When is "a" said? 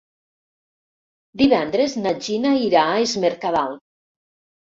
2.87-2.97